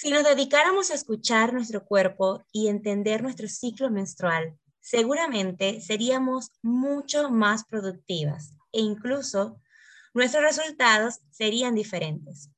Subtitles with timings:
[0.00, 7.28] Si nos dedicáramos a escuchar nuestro cuerpo y entender nuestro ciclo menstrual, seguramente seríamos mucho
[7.28, 9.60] más productivas e incluso
[10.14, 12.48] nuestros resultados serían diferentes.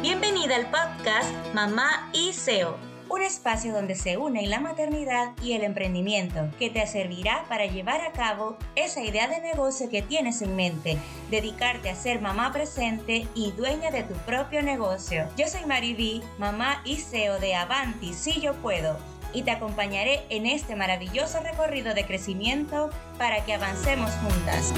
[0.00, 5.62] Bienvenida al podcast Mamá y SEO un espacio donde se unen la maternidad y el
[5.62, 10.56] emprendimiento, que te servirá para llevar a cabo esa idea de negocio que tienes en
[10.56, 10.98] mente,
[11.30, 15.28] dedicarte a ser mamá presente y dueña de tu propio negocio.
[15.36, 18.98] Yo soy Mariví, mamá y CEO de Avanti, si yo puedo,
[19.32, 24.72] y te acompañaré en este maravilloso recorrido de crecimiento para que avancemos juntas.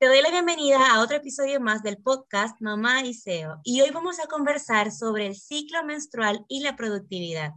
[0.00, 3.90] Te doy la bienvenida a otro episodio más del podcast Mamá y SEO y hoy
[3.90, 7.52] vamos a conversar sobre el ciclo menstrual y la productividad.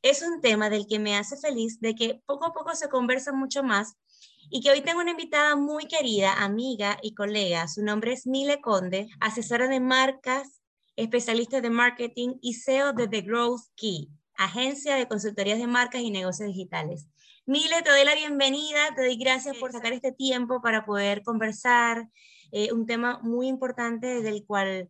[0.00, 3.32] Es un tema del que me hace feliz de que poco a poco se conversa
[3.32, 3.96] mucho más
[4.48, 7.66] y que hoy tengo una invitada muy querida, amiga y colega.
[7.66, 10.60] Su nombre es Mile Conde, asesora de marcas,
[10.94, 16.12] especialista de marketing y SEO de The Growth Key, agencia de consultorías de marcas y
[16.12, 17.08] negocios digitales.
[17.44, 22.08] Mile, te doy la bienvenida, te doy gracias por sacar este tiempo para poder conversar,
[22.52, 24.88] eh, un tema muy importante del cual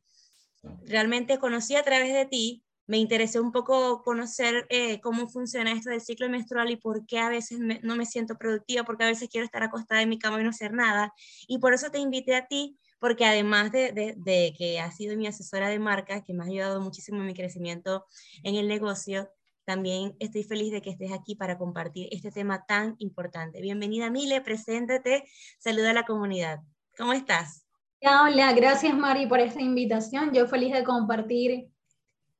[0.84, 2.62] realmente conocí a través de ti.
[2.86, 7.20] Me interesó un poco conocer eh, cómo funciona esto del ciclo menstrual y por qué
[7.20, 10.38] a veces no me siento productiva, porque a veces quiero estar acostada en mi cama
[10.38, 11.14] y no hacer nada.
[11.48, 15.16] Y por eso te invité a ti, porque además de, de, de que has sido
[15.16, 18.04] mi asesora de marca, que me ha ayudado muchísimo en mi crecimiento
[18.42, 19.30] en el negocio,
[19.64, 23.60] también estoy feliz de que estés aquí para compartir este tema tan importante.
[23.60, 25.24] Bienvenida, Mile, preséntate,
[25.58, 26.60] saluda a la comunidad.
[26.96, 27.66] ¿Cómo estás?
[28.00, 30.32] Hola, gracias Mari por esta invitación.
[30.32, 31.68] Yo feliz de compartir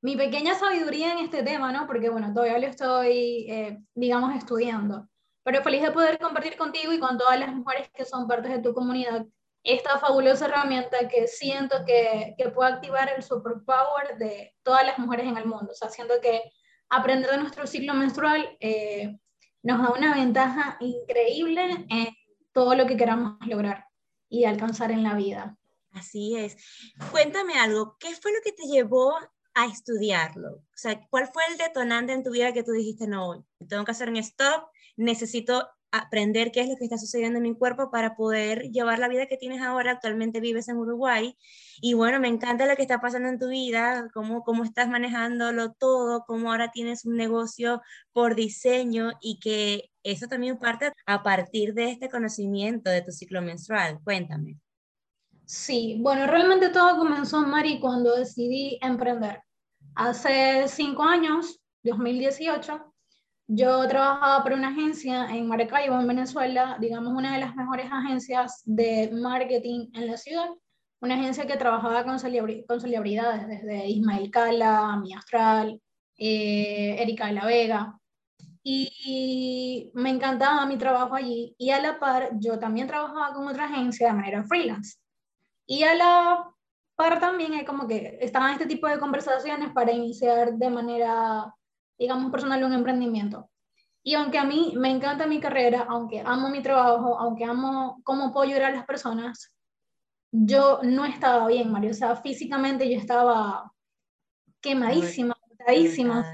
[0.01, 1.87] mi pequeña sabiduría en este tema, ¿no?
[1.87, 5.09] Porque bueno, todavía lo estoy, eh, digamos, estudiando.
[5.45, 8.59] Pero feliz de poder compartir contigo y con todas las mujeres que son parte de
[8.59, 9.27] tu comunidad
[9.65, 15.27] esta fabulosa herramienta que siento que, que puede activar el superpower de todas las mujeres
[15.27, 15.69] en el mundo.
[15.71, 16.43] O sea, siento que
[16.93, 19.19] aprender de nuestro ciclo menstrual eh,
[19.63, 22.09] nos da una ventaja increíble en
[22.53, 23.87] todo lo que queramos lograr
[24.29, 25.57] y alcanzar en la vida.
[25.93, 26.57] Así es.
[27.11, 29.15] Cuéntame algo, ¿qué fue lo que te llevó
[29.55, 30.57] a estudiarlo?
[30.57, 33.91] O sea, ¿cuál fue el detonante en tu vida que tú dijiste, no, tengo que
[33.91, 38.17] hacer un stop, necesito aprender qué es lo que está sucediendo en mi cuerpo para
[38.17, 39.93] poder llevar la vida que tienes ahora.
[39.93, 41.37] Actualmente vives en Uruguay
[41.81, 45.73] y bueno, me encanta lo que está pasando en tu vida, cómo, cómo estás manejándolo
[45.75, 47.83] todo, cómo ahora tienes un negocio
[48.13, 53.43] por diseño y que eso también parte a partir de este conocimiento de tu ciclo
[53.43, 54.01] menstrual.
[54.03, 54.59] Cuéntame.
[55.45, 59.43] Sí, bueno, realmente todo comenzó, Mari, cuando decidí emprender.
[59.95, 62.92] Hace cinco años, 2018,
[63.49, 68.63] yo trabajaba para una agencia en Maracaibo, en Venezuela, digamos una de las mejores agencias
[68.65, 70.49] de marketing en la ciudad,
[71.01, 75.81] una agencia que trabajaba con, celebridades, desde Ismael Cala, Mi Astral,
[76.17, 77.99] eh, Erika de la Vega,
[78.63, 83.65] y me encantaba mi trabajo allí, y a la par yo también trabajaba con otra
[83.65, 84.99] agencia de manera freelance,
[85.67, 86.49] y a la
[86.95, 91.53] par también hay como que estaban este tipo de conversaciones para iniciar de manera
[92.03, 93.49] digamos, personal un emprendimiento.
[94.03, 98.33] Y aunque a mí me encanta mi carrera, aunque amo mi trabajo, aunque amo cómo
[98.33, 99.53] puedo ayudar a las personas,
[100.33, 101.93] yo no estaba bien, Mario.
[101.93, 103.71] O sea, físicamente yo estaba
[104.61, 106.25] quemadísima, agotadísima.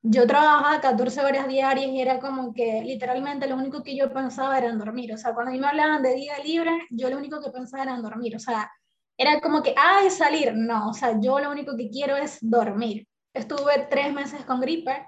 [0.00, 4.56] Yo trabajaba 14 horas diarias y era como que literalmente lo único que yo pensaba
[4.56, 5.12] era en dormir.
[5.12, 8.02] O sea, cuando me hablaban de día libre, yo lo único que pensaba era en
[8.02, 8.36] dormir.
[8.36, 8.70] O sea,
[9.18, 10.54] era como que, ay, salir.
[10.54, 13.06] No, o sea, yo lo único que quiero es dormir.
[13.32, 15.06] Estuve tres meses con gripe,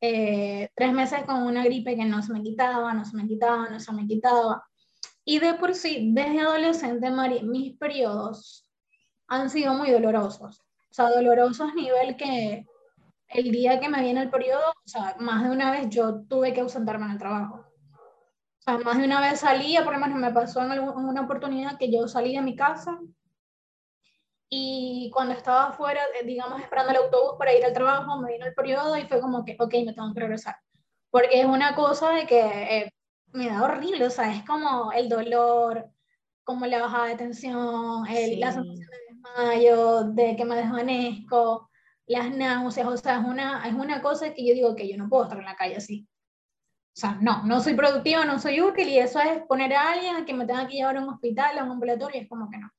[0.00, 3.68] eh, tres meses con una gripe que no se me quitaba, no se me quitaba,
[3.68, 4.62] no se me quitaba.
[5.24, 7.10] Y de por sí, desde adolescente,
[7.42, 8.70] mis periodos
[9.28, 10.60] han sido muy dolorosos.
[10.60, 12.64] O sea, dolorosos nivel que
[13.28, 16.52] el día que me viene el periodo, o sea, más de una vez yo tuve
[16.52, 17.56] que ausentarme en el trabajo.
[17.56, 21.22] O sea, más de una vez salía, por lo menos me pasó en, en una
[21.22, 22.98] oportunidad que yo salí de mi casa
[24.48, 28.46] y cuando estaba afuera, eh, digamos, esperando el autobús para ir al trabajo, me vino
[28.46, 30.56] el periodo y fue como que, ok, me tengo que regresar.
[31.10, 32.92] Porque es una cosa de que eh,
[33.32, 35.90] me da horrible, o sea, es como el dolor,
[36.44, 41.68] como la bajada de tensión, el, la sensación de desmayo, de que me desvanezco,
[42.06, 45.08] las náuseas, o sea, es una, es una cosa que yo digo que yo no
[45.08, 46.08] puedo estar en la calle así.
[46.94, 50.24] O sea, no, no soy productiva, no soy útil y eso es poner a alguien
[50.24, 52.58] que me tenga que llevar a un hospital, a un ambulatorio, y es como que
[52.58, 52.70] no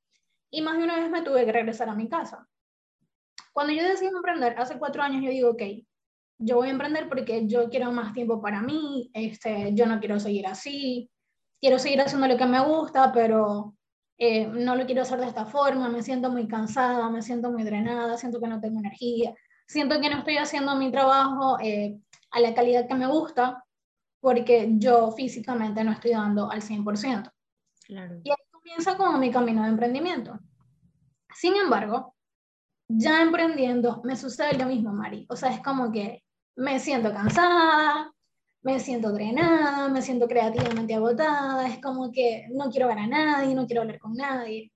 [0.49, 2.47] y más de una vez me tuve que regresar a mi casa.
[3.53, 5.63] Cuando yo decidí emprender, hace cuatro años, yo digo, ok,
[6.39, 10.19] yo voy a emprender porque yo quiero más tiempo para mí, este, yo no quiero
[10.19, 11.09] seguir así.
[11.59, 13.75] quiero seguir haciendo lo que me gusta, pero
[14.19, 17.63] eh, no lo quiero hacer de esta forma, me siento muy cansada, me siento muy
[17.63, 19.33] drenada, siento que no tengo energía,
[19.67, 21.97] siento que no estoy haciendo mi trabajo eh,
[22.31, 23.63] a la calidad que me gusta,
[24.19, 27.31] porque yo físicamente no estoy dando al 100%.
[27.85, 28.21] Claro.
[28.23, 28.35] Y ahí
[28.67, 30.37] comienza como mi camino de emprendimiento.
[31.33, 32.13] Sin embargo,
[32.89, 35.25] ya emprendiendo me sucede lo mismo, Mari.
[35.29, 36.23] O sea, es como que
[36.57, 38.11] me siento cansada,
[38.61, 43.55] me siento drenada, me siento creativamente agotada, es como que no quiero ver a nadie,
[43.55, 44.73] no quiero hablar con nadie.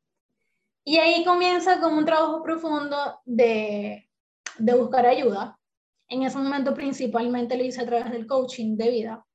[0.86, 4.10] Y ahí comienza como un trabajo profundo de,
[4.58, 5.60] de buscar ayuda.
[6.08, 9.26] En ese momento principalmente lo hice a través del coaching de vida.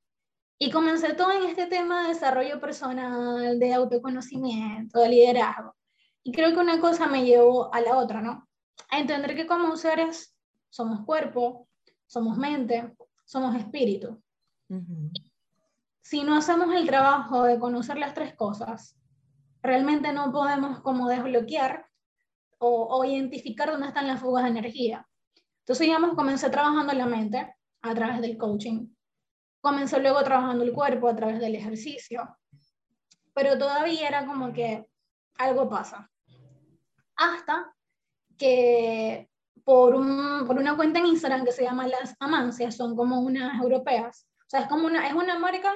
[0.59, 5.75] Y comencé todo en este tema de desarrollo personal, de autoconocimiento, de liderazgo.
[6.23, 8.49] Y creo que una cosa me llevó a la otra, ¿no?
[8.91, 10.35] A entender que como seres
[10.71, 11.69] somos cuerpo,
[12.07, 14.21] somos mente, somos espíritu.
[16.03, 18.97] Si no hacemos el trabajo de conocer las tres cosas,
[19.63, 21.87] realmente no podemos como desbloquear
[22.59, 25.07] o, o identificar dónde están las fugas de energía.
[25.61, 28.89] Entonces, digamos, comencé trabajando en la mente a través del coaching.
[29.67, 32.39] Comencé luego trabajando el cuerpo a través del ejercicio.
[33.35, 34.87] Pero todavía era como que
[35.39, 36.09] algo pasa.
[37.17, 37.75] Hasta
[38.39, 39.29] que
[39.65, 43.61] por, un, por una cuenta en Instagram que se llama Las Amancias, son como unas
[43.61, 45.73] europeas, o sea, es como una, es una marca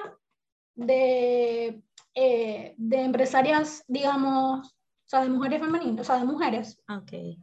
[0.73, 1.83] de,
[2.15, 4.73] eh, de empresarias, digamos, o
[5.03, 6.81] sea, de mujeres femeninas, o sea, de mujeres.
[7.03, 7.37] Okay.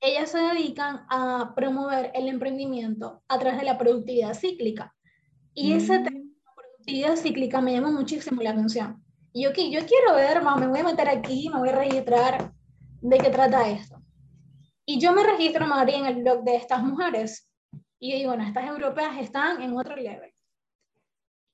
[0.00, 4.93] Ellas se dedican a promover el emprendimiento a través de la productividad cíclica.
[5.54, 6.04] Y ese mm.
[6.04, 9.02] tema de productividad cíclica me llama muchísimo la atención.
[9.32, 12.52] Y yo, okay, yo quiero ver, me voy a meter aquí, me voy a registrar
[13.00, 14.00] de qué trata esto.
[14.86, 17.48] Y yo me registro, María, en el blog de estas mujeres.
[17.98, 20.32] Y yo digo, bueno, estas europeas están en otro level.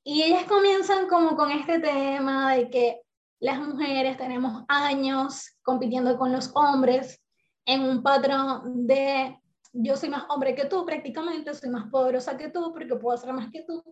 [0.05, 3.01] Y ellas comienzan como con este tema de que
[3.39, 7.23] las mujeres tenemos años compitiendo con los hombres
[7.65, 9.39] en un patrón de
[9.73, 13.33] yo soy más hombre que tú prácticamente, soy más poderosa que tú porque puedo hacer
[13.33, 13.83] más que tú,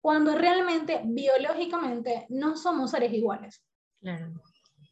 [0.00, 3.64] cuando realmente biológicamente no somos seres iguales.
[4.00, 4.32] Claro.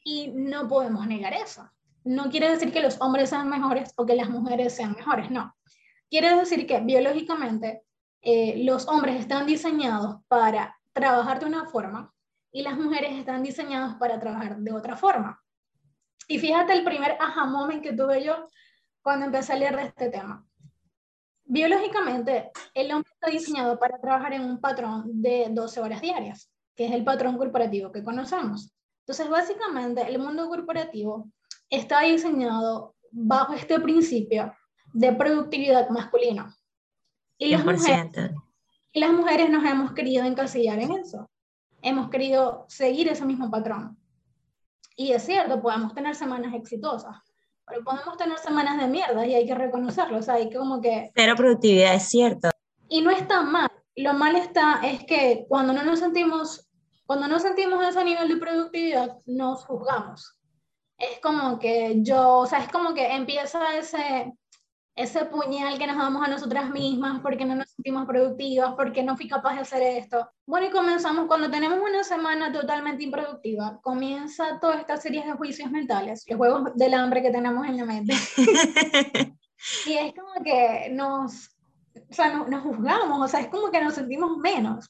[0.05, 1.69] Y no podemos negar eso.
[2.05, 5.55] No quiere decir que los hombres sean mejores o que las mujeres sean mejores, no.
[6.09, 7.83] Quiere decir que biológicamente
[8.23, 12.13] eh, los hombres están diseñados para trabajar de una forma
[12.53, 15.41] y las mujeres están diseñadas para trabajar de otra forma.
[16.29, 18.49] Y fíjate el primer aha moment que tuve yo
[19.03, 20.47] cuando empecé a leer de este tema.
[21.45, 26.87] Biológicamente, el hombre está diseñado para trabajar en un patrón de 12 horas diarias, que
[26.87, 28.73] es el patrón corporativo que conocemos.
[29.01, 31.29] Entonces, básicamente, el mundo corporativo
[31.69, 34.55] está diseñado bajo este principio
[34.93, 36.55] de productividad masculina.
[37.37, 38.33] Y las, mujeres,
[38.93, 41.29] y las mujeres nos hemos querido encasillar en eso.
[41.83, 43.99] Hemos querido seguir ese mismo patrón.
[44.95, 47.17] Y es cierto, podemos tener semanas exitosas,
[47.71, 50.19] pero podemos tener semanas de mierda y hay que reconocerlo.
[50.19, 51.11] O sea, hay que como que...
[51.15, 52.51] Cero productividad, es cierto.
[52.89, 53.71] Y no está mal.
[53.97, 56.69] Lo mal está es que cuando no nos sentimos,
[57.07, 60.39] cuando no sentimos ese nivel de productividad, nos juzgamos.
[60.99, 64.33] Es como que yo, o sea, es como que empieza ese,
[64.97, 69.17] ese puñal que nos damos a nosotras mismas porque no nos sentimos productivas, porque no
[69.17, 70.29] fui capaz de hacer esto.
[70.47, 75.71] Bueno, y comenzamos, cuando tenemos una semana totalmente improductiva, comienza toda esta serie de juicios
[75.71, 78.15] mentales, los juegos del hambre que tenemos en la mente.
[79.87, 81.51] y es como que nos,
[81.95, 84.87] o sea, nos juzgamos, o sea, es como que nos sentimos menos.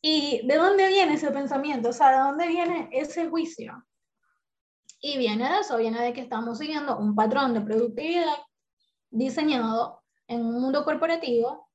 [0.00, 1.88] ¿Y de dónde viene ese pensamiento?
[1.88, 3.84] O sea, ¿de dónde viene ese juicio?
[5.00, 8.34] Y viene de eso, viene de que estamos siguiendo un patrón de productividad
[9.10, 11.68] diseñado en un mundo corporativo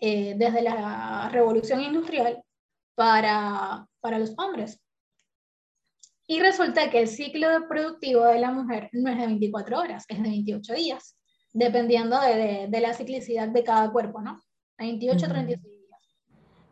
[0.00, 2.42] eh, desde la revolución industrial
[2.94, 4.80] para, para los hombres.
[6.26, 10.22] Y resulta que el ciclo productivo de la mujer no es de 24 horas, es
[10.22, 11.16] de 28 días,
[11.52, 14.42] dependiendo de, de, la ciclicidad de cada cuerpo, ¿no?
[14.78, 16.00] 28 a 36 días.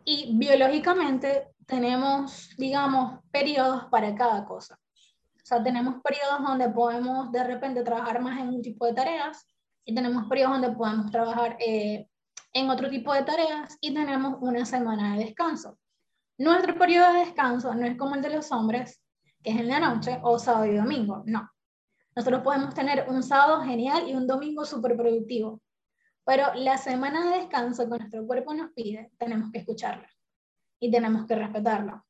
[0.05, 4.79] Y biológicamente tenemos, digamos, periodos para cada cosa.
[5.47, 9.47] O sea, tenemos periodos donde podemos de repente trabajar más en un tipo de tareas,
[9.87, 12.09] y tenemos periodos donde podemos trabajar eh,
[12.53, 15.79] en otro tipo de tareas y tenemos una semana de descanso.
[16.39, 19.01] Nuestro periodo de descanso no es como el de los hombres,
[19.43, 21.49] que es en la noche o sábado y domingo, no.
[22.17, 25.63] Nosotros podemos tener un sábado genial y un domingo súper productivo,
[26.25, 30.11] pero la semana de descanso que nuestro cuerpo nos pide, tenemos que escucharla
[30.81, 32.05] y tenemos que respetarla.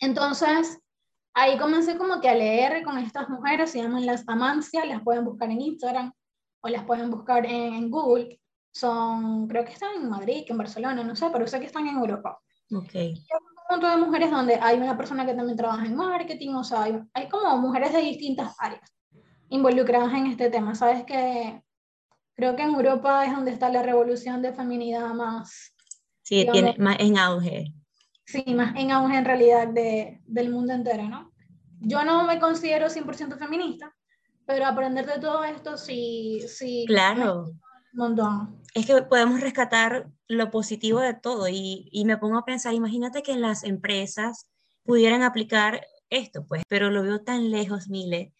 [0.00, 0.80] Entonces,
[1.34, 5.24] ahí comencé como que a leer con estas mujeres, se llaman las Amancias, las pueden
[5.24, 6.12] buscar en Instagram,
[6.62, 8.40] o las pueden buscar en, Google.
[8.72, 11.98] Son, creo que están en Madrid, en Barcelona, no sé, pero sé que están en
[11.98, 12.40] Europa.
[12.70, 13.14] Okay.
[13.14, 13.38] Yo
[13.68, 17.00] punto de mujeres donde hay una persona que también trabaja en marketing, o sea, hay,
[17.14, 18.94] hay como mujeres de distintas áreas
[19.48, 20.74] involucradas en este tema.
[20.74, 21.62] Sabes que
[22.34, 25.74] creo que en Europa es donde está la revolución de feminidad más...
[26.22, 27.74] Sí, tiene más en auge.
[28.24, 31.32] Sí, más en auge en realidad de, del mundo entero, ¿no?
[31.80, 33.94] Yo no me considero 100% feminista,
[34.46, 36.42] pero aprender de todo esto sí...
[36.48, 37.44] sí claro.
[37.92, 38.62] Un montón.
[38.74, 43.22] Es que podemos rescatar lo positivo de todo y, y me pongo a pensar, imagínate
[43.22, 44.48] que las empresas
[44.84, 48.32] pudieran aplicar esto, pues, pero lo veo tan lejos, Mile.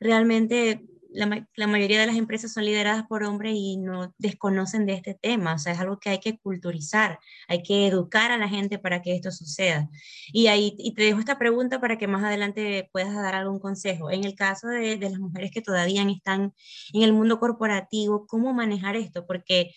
[0.00, 5.14] Realmente la, mayoría de las empresas son lideradas por hombres y no desconocen de este
[5.14, 5.54] tema.
[5.54, 9.02] O sea, es algo que hay que culturizar, hay que educar a la gente para
[9.02, 9.88] que esto suceda.
[10.32, 14.10] Y ahí y te dejo esta pregunta para que más adelante puedas dar algún consejo.
[14.10, 16.52] En el caso de, de las mujeres que todavía están
[16.92, 19.26] en el mundo corporativo, ¿cómo manejar esto?
[19.26, 19.72] Porque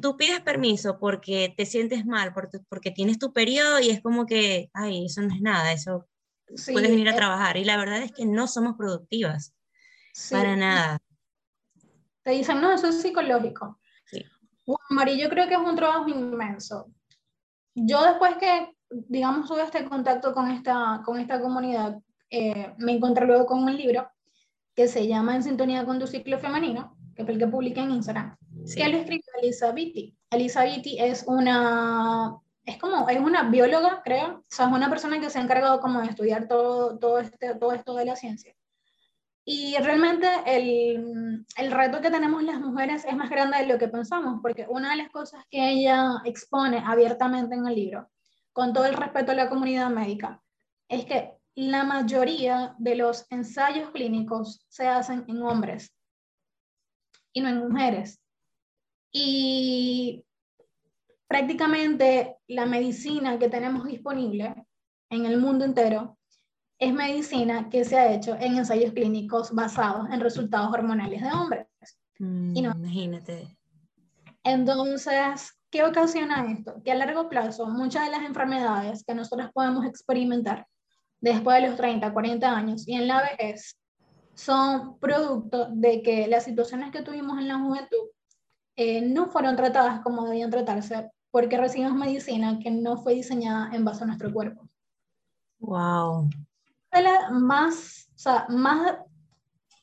[0.00, 4.26] tú pides permiso porque te sientes mal, porque, porque tienes tu periodo y es como
[4.26, 6.08] que, ay, eso no es nada, eso
[6.46, 7.56] puedes venir a eh trabajar.
[7.56, 9.54] Y la verdad es que no somos productivas.
[10.30, 10.98] Para nada.
[12.22, 13.78] Te dicen, no, eso es psicológico.
[14.06, 14.24] Sí.
[14.64, 16.90] Bueno, Mari, yo creo que es un trabajo inmenso.
[17.74, 23.26] Yo después que, digamos, tuve este contacto con esta, con esta comunidad, eh, me encontré
[23.26, 24.08] luego con un libro
[24.74, 27.92] que se llama En sintonía con tu ciclo femenino, que fue el que publiqué en
[27.92, 28.80] Instagram, sí.
[28.80, 30.16] que lo escribió Elisa Vitti.
[30.30, 35.20] Elisa Vitti es una, es como, es una bióloga, creo, o sea, es una persona
[35.20, 38.54] que se ha encargado como de estudiar todo, todo, este, todo esto de la ciencia.
[39.46, 43.88] Y realmente el, el, reto que tenemos las mujeres es más grande de lo que
[43.88, 48.08] pensamos, porque una de las cosas que ella expone abiertamente en el libro,
[48.52, 50.42] con todo el respeto a la comunidad médica,
[50.88, 55.94] es que la mayoría de los ensayos clínicos se hacen en hombres
[57.32, 58.20] y no en mujeres.
[59.12, 60.24] Y
[61.28, 64.66] prácticamente la medicina que tenemos disponible
[65.10, 66.18] en el mundo entero
[66.78, 71.66] es medicina que se ha hecho en ensayos clínicos basados en resultados hormonales de hombres.
[72.18, 72.72] y no.
[72.72, 73.56] Imagínate.
[74.42, 76.82] Entonces, ¿qué ocasiona esto?
[76.84, 80.66] Que a largo plazo muchas de las enfermedades que nosotros podemos experimentar
[81.20, 83.78] después de los 30, 40 años y en la vejez
[84.34, 88.10] son producto de que las situaciones que tuvimos en la juventud
[88.76, 93.84] eh, no fueron tratadas como debían tratarse porque recibimos medicina que no fue diseñada en
[93.84, 94.68] base a nuestro cuerpo.
[95.60, 96.28] Wow
[97.32, 98.98] más, o sea, más,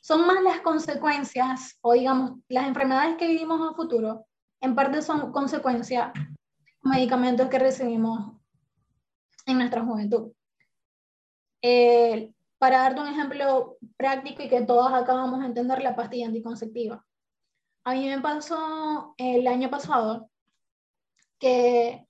[0.02, 4.26] son más las consecuencias, o digamos, las enfermedades que vivimos a futuro,
[4.62, 8.34] en parte son consecuencia de medicamentos que recibimos
[9.46, 10.32] en nuestra juventud.
[11.62, 17.04] Eh, para darte un ejemplo práctico y que todos acabamos de entender, la pastilla anticonceptiva.
[17.84, 20.30] A mí me pasó el año pasado
[21.40, 22.08] que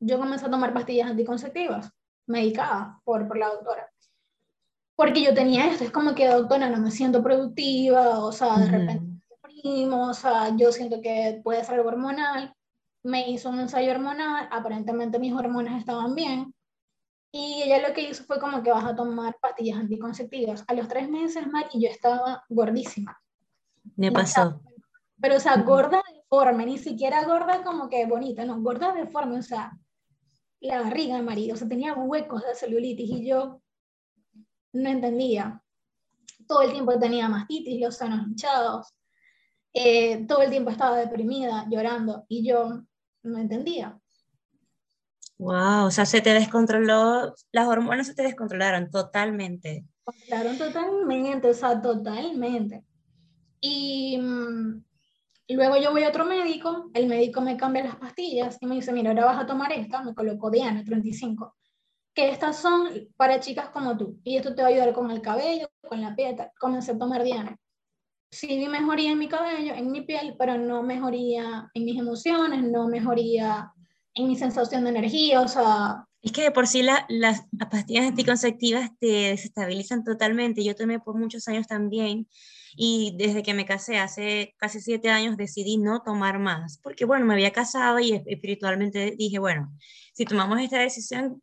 [0.00, 1.90] yo comencé a tomar pastillas anticonceptivas
[2.26, 3.91] medicadas por, por la doctora
[5.02, 8.70] porque yo tenía esto, es como que, doctora, no me siento productiva, o sea, de
[8.70, 12.54] repente primo, o sea, yo siento que puede ser algo hormonal,
[13.02, 16.54] me hizo un ensayo hormonal, aparentemente mis hormonas estaban bien,
[17.32, 20.62] y ella lo que hizo fue como que vas a tomar pastillas anticonceptivas.
[20.68, 23.20] A los tres meses, Mari, yo estaba gordísima.
[23.96, 24.62] Me pasó.
[25.20, 29.42] pero, o sea, gorda deforme, ni siquiera gorda como que bonita, no, gorda deforme, o
[29.42, 29.72] sea,
[30.60, 33.62] la barriga, Mari, o sea, tenía huecos de celulitis, y yo,
[34.72, 35.62] no entendía.
[36.46, 38.94] Todo el tiempo tenía mastitis, los senos hinchados,
[39.72, 42.82] eh, todo el tiempo estaba deprimida, llorando, y yo
[43.22, 43.98] no entendía.
[45.38, 49.86] Wow, o sea, se te descontroló, las hormonas se te descontrolaron totalmente.
[50.06, 52.84] Descontrolaron totalmente, o sea, totalmente.
[53.60, 54.84] Y mm,
[55.48, 58.92] luego yo voy a otro médico, el médico me cambia las pastillas y me dice,
[58.92, 61.56] mira, ahora vas a tomar esta, me colocó Diana 35
[62.14, 64.18] que estas son para chicas como tú.
[64.24, 66.36] Y esto te va a ayudar con el cabello, con la piel.
[66.58, 67.56] Comencé a tomar Diana.
[68.30, 72.62] Sí vi mejoría en mi cabello, en mi piel, pero no mejoría en mis emociones,
[72.62, 73.72] no mejoría
[74.14, 76.06] en mi sensación de energía, o sea...
[76.22, 80.62] Es que de por sí las pastillas anticonceptivas te desestabilizan totalmente.
[80.62, 82.28] Yo tomé por muchos años también
[82.76, 87.26] y desde que me casé hace casi siete años decidí no tomar más, porque bueno,
[87.26, 89.76] me había casado y espiritualmente dije, bueno,
[90.14, 91.42] si tomamos esta decisión,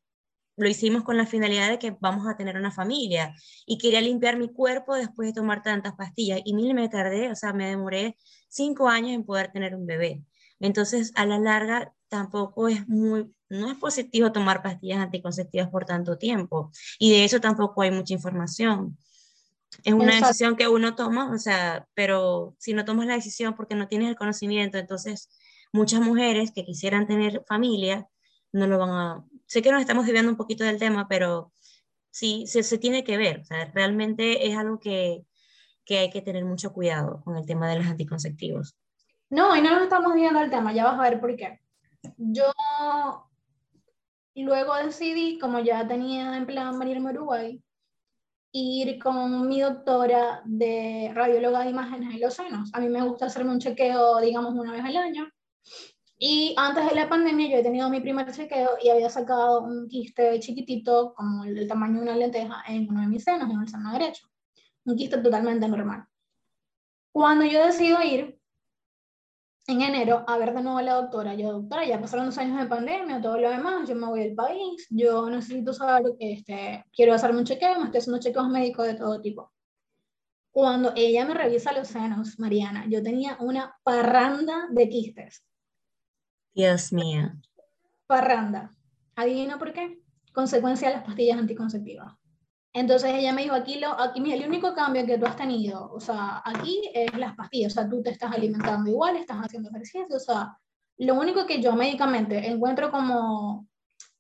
[0.60, 3.34] lo hicimos con la finalidad de que vamos a tener una familia
[3.66, 7.36] y quería limpiar mi cuerpo después de tomar tantas pastillas y mil me tardé, o
[7.36, 8.18] sea, me demoré
[8.50, 10.24] cinco años en poder tener un bebé.
[10.60, 16.18] Entonces, a la larga, tampoco es muy, no es positivo tomar pastillas anticonceptivas por tanto
[16.18, 18.98] tiempo y de eso tampoco hay mucha información.
[19.84, 23.76] Es una decisión que uno toma, o sea, pero si no tomas la decisión porque
[23.76, 25.30] no tienes el conocimiento, entonces
[25.72, 28.08] muchas mujeres que quisieran tener familia
[28.52, 31.52] no lo van a, sé que nos estamos desviando un poquito del tema, pero
[32.12, 33.40] sí, se, se tiene que ver.
[33.40, 35.26] O sea, realmente es algo que,
[35.84, 38.78] que hay que tener mucho cuidado con el tema de los anticonceptivos.
[39.32, 41.60] No, y no nos estamos viendo el tema, ya vas a ver por qué.
[42.18, 42.46] Yo
[44.36, 47.62] luego decidí, como ya tenía en plan venirme a Uruguay,
[48.52, 52.70] ir con mi doctora de radióloga de imágenes de los senos.
[52.74, 55.28] A mí me gusta hacerme un chequeo, digamos, una vez al año.
[56.22, 59.88] Y antes de la pandemia yo he tenido mi primer chequeo y había sacado un
[59.88, 63.70] quiste chiquitito, como el tamaño de una lenteja, en uno de mis senos, en el
[63.70, 64.28] seno derecho.
[64.84, 66.06] Un quiste totalmente normal.
[67.14, 68.38] Cuando yo decido ir,
[69.68, 71.36] en enero a ver de nuevo a la doctora.
[71.36, 74.36] Yo, doctora, ya pasaron dos años de pandemia, todo lo demás, yo me voy del
[74.36, 78.96] país, yo necesito saber, este, quiero hacerme un chequeo, me estoy haciendo chequeos médicos de
[78.96, 79.54] todo tipo.
[80.52, 85.46] Cuando ella me revisa los senos, Mariana, yo tenía una parranda de quistes.
[86.54, 87.32] Dios mío.
[88.08, 88.74] Parranda.
[89.16, 90.02] ¿Adivina por qué?
[90.34, 92.14] Consecuencia de las pastillas anticonceptivas.
[92.74, 95.92] Entonces ella me dijo, aquí, lo, aquí mira, el único cambio que tú has tenido,
[95.92, 99.70] o sea, aquí es las pastillas, o sea, tú te estás alimentando igual, estás haciendo
[99.70, 100.56] ejercicio, o sea,
[100.98, 103.68] lo único que yo médicamente encuentro como,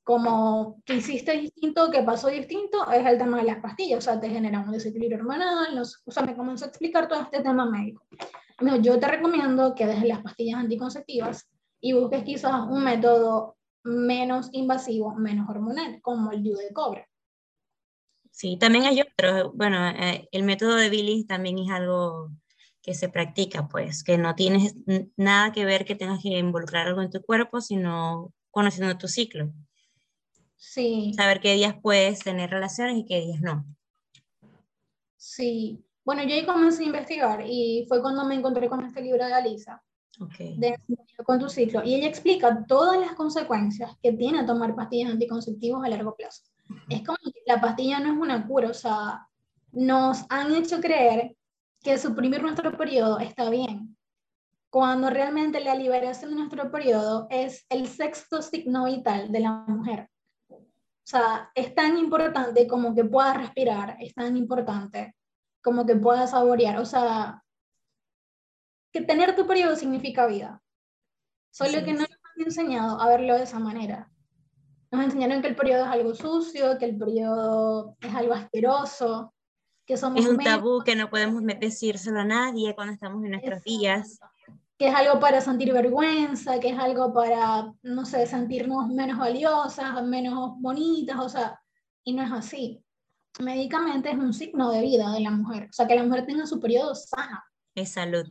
[0.03, 4.19] como que hiciste distinto, que pasó distinto, es el tema de las pastillas, o sea,
[4.19, 8.03] te genera un desequilibrio hormonal, o sea, me comenzó a explicar todo este tema médico.
[8.61, 11.47] Me dijo, yo te recomiendo que dejes las pastillas anticonceptivas
[11.81, 17.07] y busques quizás un método menos invasivo, menos hormonal, como el DIU de cobre.
[18.31, 19.51] Sí, también hay otros.
[19.53, 22.31] Bueno, eh, el método de Billy también es algo
[22.81, 24.75] que se practica, pues, que no tienes
[25.17, 29.51] nada que ver que tengas que involucrar algo en tu cuerpo, sino conociendo tu ciclo.
[30.55, 31.13] Sí.
[31.15, 33.65] Saber qué días puedes tener relaciones y qué días no.
[35.17, 35.83] Sí.
[36.05, 39.33] Bueno, yo ahí comencé a investigar y fue cuando me encontré con este libro de
[39.33, 39.83] Alisa.
[40.19, 40.57] Okay.
[40.57, 40.77] De
[41.23, 41.83] con tu ciclo.
[41.83, 46.43] Y ella explica todas las consecuencias que tiene tomar pastillas anticonceptivos a largo plazo
[46.89, 49.27] es como que la pastilla no es una cura, o sea,
[49.71, 51.35] nos han hecho creer
[51.81, 53.97] que suprimir nuestro periodo está bien,
[54.69, 60.09] cuando realmente la liberación de nuestro periodo es el sexto signo vital de la mujer.
[60.49, 65.15] O sea, es tan importante como que puedas respirar, es tan importante
[65.63, 67.43] como que puedas saborear, o sea,
[68.91, 70.61] que tener tu periodo significa vida.
[71.51, 74.11] Solo que no nos han enseñado a verlo de esa manera.
[74.91, 79.33] Nos enseñaron que el periodo es algo sucio, que el periodo es algo asqueroso,
[79.85, 80.23] que somos...
[80.23, 84.19] Es un tabú que no podemos decírselo a nadie cuando estamos en nuestros días.
[84.77, 90.03] Que es algo para sentir vergüenza, que es algo para, no sé, sentirnos menos valiosas,
[90.03, 91.59] menos bonitas, o sea,
[92.03, 92.83] y no es así.
[93.39, 96.45] Médicamente es un signo de vida de la mujer, o sea, que la mujer tenga
[96.45, 97.39] su periodo sano.
[97.75, 98.25] Es salud.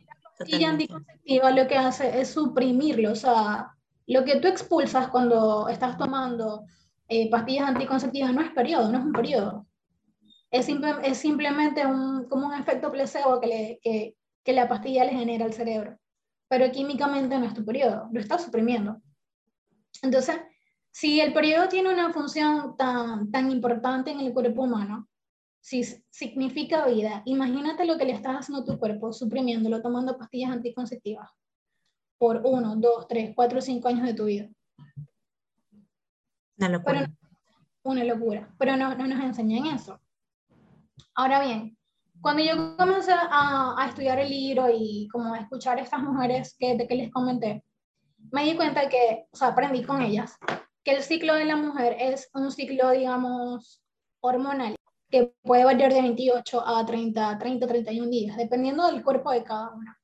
[0.45, 3.75] Y anticonceptiva lo que hace es suprimirlo, o sea,
[4.07, 6.65] lo que tú expulsas cuando estás tomando
[7.07, 9.65] eh, pastillas anticonceptivas no es periodo, no es un periodo.
[10.51, 10.67] Es,
[11.03, 15.45] es simplemente un, como un efecto placebo que, le, que, que la pastilla le genera
[15.45, 15.97] al cerebro.
[16.47, 19.01] Pero químicamente no es tu periodo, lo estás suprimiendo.
[20.01, 20.37] Entonces,
[20.91, 25.07] si el periodo tiene una función tan, tan importante en el cuerpo humano,
[25.61, 30.51] si significa vida, imagínate lo que le estás haciendo a tu cuerpo, suprimiéndolo, tomando pastillas
[30.51, 31.29] anticonceptivas
[32.17, 34.49] por uno, dos, tres, cuatro, cinco años de tu vida.
[36.57, 37.11] Una locura.
[37.83, 39.99] una locura, pero no, no, nos enseñan eso.
[41.15, 41.77] Ahora bien,
[42.21, 46.55] cuando yo comencé a, a, estudiar el libro y como a escuchar a estas mujeres
[46.59, 47.63] que, de que les comenté,
[48.31, 50.37] me di cuenta que, o sea, aprendí con ellas,
[50.83, 53.81] que el ciclo de la mujer es un ciclo, digamos,
[54.19, 54.75] hormonal,
[55.09, 59.71] que puede variar de 28 a 30, 30, 31 días, dependiendo del cuerpo de cada
[59.71, 59.99] una,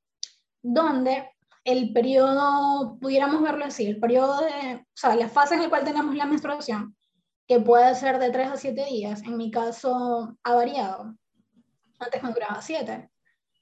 [0.62, 1.30] donde
[1.64, 5.84] el periodo, pudiéramos verlo así, el periodo de, o sea, la fase en la cual
[5.84, 6.96] tenemos la menstruación,
[7.48, 11.16] que puede ser de 3 a 7 días, en mi caso ha variado.
[12.00, 13.10] Antes me duraba 7,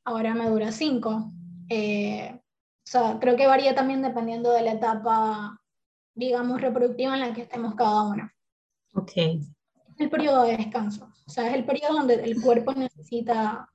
[0.06, 1.32] ahora me dura 5.
[1.69, 2.39] Eh, o
[2.86, 5.62] sea, creo que varía también dependiendo de la etapa,
[6.13, 8.36] digamos, reproductiva en la que estemos cada una.
[8.93, 9.12] Ok.
[9.97, 11.12] El periodo de descanso.
[11.25, 13.69] O sea, es el periodo donde el cuerpo necesita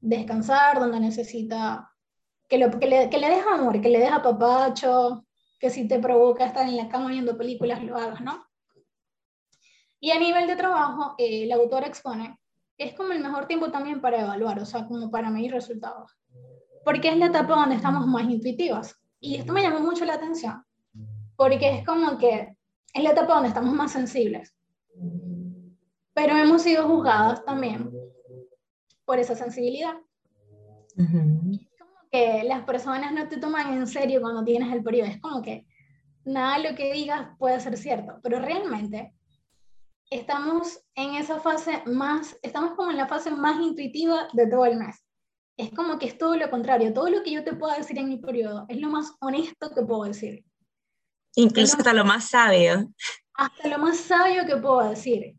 [0.00, 1.90] descansar, donde necesita
[2.48, 5.24] que, lo, que, le, que le des amor, que le des papacho,
[5.58, 8.44] que si te provoca estar en la cama viendo películas, lo hagas, ¿no?
[10.00, 12.40] Y a nivel de trabajo, eh, la autora expone
[12.80, 16.16] que es como el mejor tiempo también para evaluar, o sea, como para medir resultados.
[16.82, 18.98] Porque es la etapa donde estamos más intuitivas.
[19.20, 20.64] Y esto me llamó mucho la atención,
[21.36, 22.56] porque es como que
[22.94, 24.56] es la etapa donde estamos más sensibles.
[26.14, 27.90] Pero hemos sido juzgadas también
[29.04, 29.94] por esa sensibilidad
[32.10, 35.08] que las personas no te toman en serio cuando tienes el periodo.
[35.08, 35.66] Es como que
[36.24, 39.14] nada de lo que digas puede ser cierto, pero realmente
[40.10, 44.76] estamos en esa fase más, estamos como en la fase más intuitiva de todo el
[44.76, 45.04] mes.
[45.56, 48.08] Es como que es todo lo contrario, todo lo que yo te puedo decir en
[48.08, 50.44] mi periodo es lo más honesto que puedo decir.
[51.36, 52.92] Incluso hasta lo más sabio.
[53.40, 55.34] Hasta lo más sabio que puedo decir.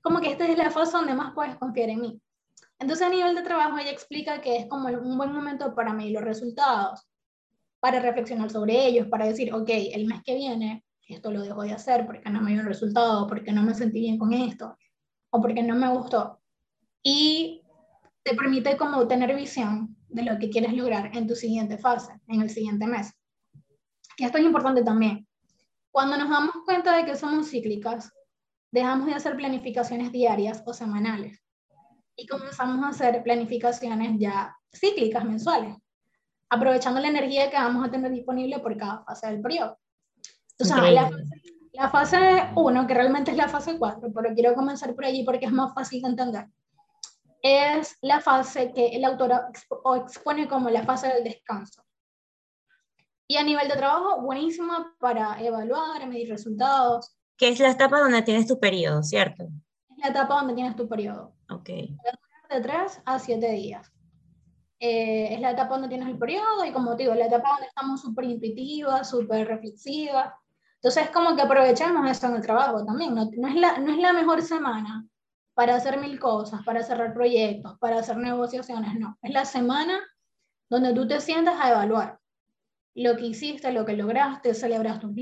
[0.00, 2.22] Como que esta es la fase donde más puedes confiar en mí.
[2.78, 6.12] Entonces a nivel de trabajo ella explica que es como un buen momento para medir
[6.12, 7.04] los resultados,
[7.80, 11.72] para reflexionar sobre ellos, para decir, ok, el mes que viene esto lo dejo de
[11.72, 14.76] hacer porque no me dio el resultado, porque no me sentí bien con esto,
[15.30, 16.40] o porque no me gustó.
[17.02, 17.62] Y
[18.22, 22.42] te permite como tener visión de lo que quieres lograr en tu siguiente fase, en
[22.42, 23.12] el siguiente mes.
[24.16, 25.25] Y esto es importante también.
[25.96, 28.12] Cuando nos damos cuenta de que somos cíclicas,
[28.70, 31.42] dejamos de hacer planificaciones diarias o semanales
[32.14, 35.74] y comenzamos a hacer planificaciones ya cíclicas mensuales,
[36.50, 39.78] aprovechando la energía que vamos a tener disponible por cada fase del periodo.
[40.58, 41.10] Entonces, la,
[41.72, 45.46] la fase 1, que realmente es la fase 4, pero quiero comenzar por allí porque
[45.46, 46.46] es más fácil de entender,
[47.40, 49.32] es la fase que el autor
[50.04, 51.85] expone como la fase del descanso.
[53.28, 57.16] Y a nivel de trabajo, buenísima para evaluar, medir resultados.
[57.36, 59.44] Que es la etapa donde tienes tu periodo, ¿cierto?
[59.90, 61.34] Es la etapa donde tienes tu periodo.
[61.50, 61.68] Ok.
[61.68, 63.92] De 3 a 7 días.
[64.78, 67.66] Eh, es la etapa donde tienes el periodo y como te digo, la etapa donde
[67.66, 70.32] estamos súper intuitivas, súper reflexivas,
[70.86, 73.12] entonces, es como que aprovechamos eso en el trabajo también.
[73.12, 75.04] No, no, es la, no es la mejor semana
[75.54, 79.18] para hacer mil cosas, para cerrar proyectos, para hacer negociaciones, no.
[79.20, 79.98] Es la semana
[80.68, 82.20] donde tú te sientas a evaluar
[82.96, 85.12] lo que hiciste, lo que lograste, celebras tus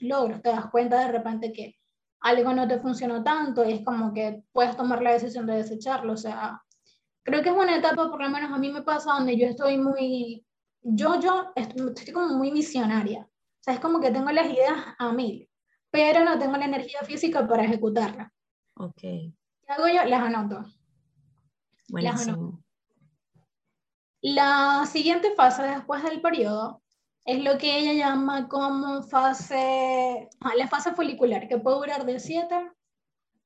[0.00, 1.76] logros, te das cuenta de repente que
[2.20, 6.14] algo no te funcionó tanto y es como que puedes tomar la decisión de desecharlo.
[6.14, 6.60] O sea,
[7.22, 9.78] creo que es una etapa, por lo menos a mí me pasa, donde yo estoy
[9.78, 10.44] muy,
[10.82, 13.20] yo, yo estoy, estoy como muy visionaria.
[13.20, 15.48] O sea, es como que tengo las ideas a mil,
[15.88, 18.28] pero no tengo la energía física para ejecutarlas.
[18.74, 19.00] Ok.
[19.00, 19.32] ¿Qué
[19.68, 20.04] hago yo?
[20.04, 20.64] Las anoto.
[21.90, 22.60] Las anoto.
[24.20, 26.82] La siguiente fase después del periodo
[27.24, 32.18] es lo que ella llama como fase, ah, la fase folicular, que puede durar de
[32.18, 32.70] 7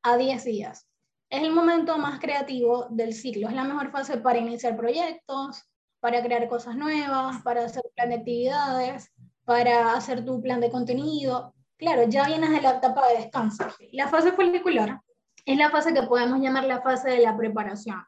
[0.02, 0.86] a 10 días.
[1.30, 5.64] Es el momento más creativo del ciclo, es la mejor fase para iniciar proyectos,
[6.00, 9.10] para crear cosas nuevas, para hacer plan de actividades,
[9.44, 11.54] para hacer tu plan de contenido.
[11.76, 13.64] Claro, ya vienes de la etapa de descanso.
[13.92, 15.00] La fase folicular
[15.44, 18.02] es la fase que podemos llamar la fase de la preparación,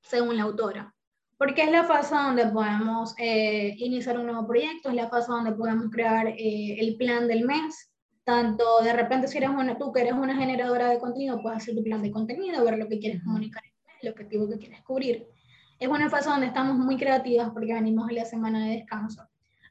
[0.00, 0.94] según la autora,
[1.40, 5.52] porque es la fase donde podemos eh, iniciar un nuevo proyecto, es la fase donde
[5.52, 7.90] podemos crear eh, el plan del mes,
[8.24, 11.74] tanto de repente si eres una, tú que eres una generadora de contenido, puedes hacer
[11.74, 13.62] tu plan de contenido, ver lo que quieres comunicar,
[14.02, 15.28] el objetivo que quieres cubrir.
[15.78, 19.26] Es una fase donde estamos muy creativas porque venimos en la semana de descanso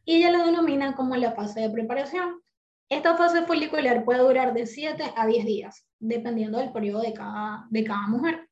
[0.05, 2.41] y ella lo denomina como la fase de preparación.
[2.89, 7.67] Esta fase folicular puede durar de 7 a 10 días, dependiendo del periodo de cada,
[7.69, 8.49] de cada mujer.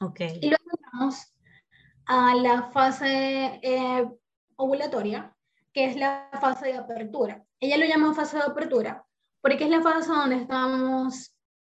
[0.00, 0.38] Okay.
[0.40, 0.64] Y luego
[0.94, 1.35] vamos
[2.06, 4.08] a la fase eh,
[4.56, 5.34] ovulatoria,
[5.72, 7.44] que es la fase de apertura.
[7.60, 9.06] Ella lo llama fase de apertura
[9.46, 11.32] porque es la fase donde estamos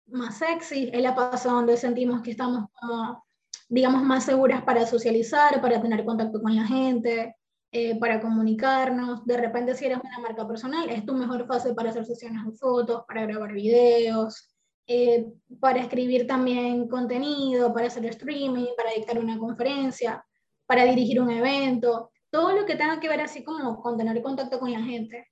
[0.08, 3.24] más sexy, es la fase donde sentimos que estamos como,
[3.70, 7.34] digamos, más seguras para socializar, para tener contacto con la gente,
[7.70, 9.24] eh, para comunicarnos.
[9.24, 12.52] De repente, si eres una marca personal, es tu mejor fase para hacer sesiones de
[12.52, 14.51] fotos, para grabar videos,
[14.86, 15.26] eh,
[15.60, 20.24] para escribir también contenido, para hacer streaming, para dictar una conferencia,
[20.66, 22.10] para dirigir un evento.
[22.30, 25.28] Todo lo que tenga que ver así como con tener contacto con la gente.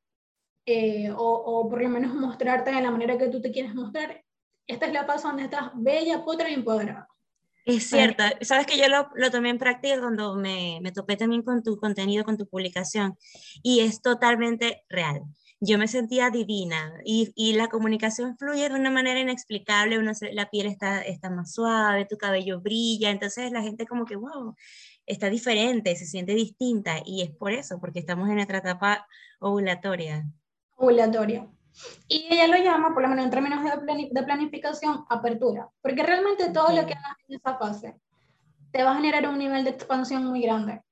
[0.66, 4.22] Eh, o, o, por lo menos mostrarte de la manera que tú te quieres mostrar.
[4.66, 7.08] Esta es la fase donde estás bella, potra y empoderada.
[7.64, 11.42] Es cierto, sabes que yo lo, lo, tomé en práctica cuando me, me topé también
[11.42, 13.16] con tu contenido, con tu publicación,
[13.62, 15.22] y es totalmente real.
[15.60, 20.48] Yo me sentía divina y, y la comunicación fluye de una manera inexplicable, uno la
[20.48, 24.54] piel está, está más suave, tu cabello brilla, entonces la gente como que, wow,
[25.06, 29.06] está diferente, se siente distinta y es por eso, porque estamos en nuestra etapa
[29.40, 30.24] ovulatoria.
[30.76, 31.46] Ovulatoria.
[32.08, 36.68] Y ella lo llama, por lo menos en términos de, planificación, apertura, porque realmente todo
[36.74, 37.96] lo que hagas en esa fase
[38.72, 40.82] te va a generar un nivel de expansión muy grande.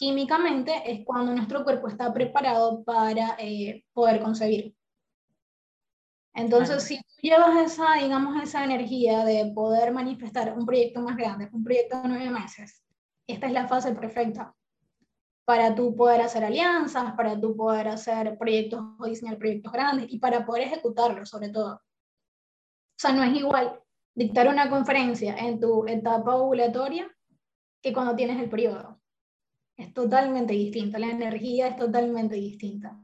[0.00, 4.74] Químicamente es cuando nuestro cuerpo está preparado para eh, poder concebir.
[6.32, 11.50] Entonces, si tú llevas esa, digamos, esa energía de poder manifestar un proyecto más grande,
[11.52, 12.82] un proyecto de nueve meses,
[13.26, 14.54] esta es la fase perfecta
[15.44, 20.18] para tú poder hacer alianzas, para tú poder hacer proyectos o diseñar proyectos grandes y
[20.18, 21.74] para poder ejecutarlos sobre todo.
[21.74, 23.78] O sea, no es igual
[24.14, 27.14] dictar una conferencia en tu etapa ovulatoria
[27.82, 28.99] que cuando tienes el periodo.
[29.80, 33.00] Es totalmente distinta, la energía es totalmente distinta.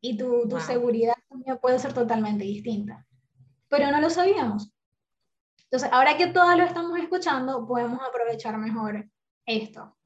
[0.00, 3.06] y tu, tu seguridad también puede ser totalmente distinta.
[3.68, 4.56] Pero no lo puede ser totalmente distinta.
[4.58, 4.72] Pero no lo sabíamos.
[5.62, 9.08] Entonces, ahora que todos lo estamos escuchando, podemos aprovechar mejor
[9.46, 9.96] esto.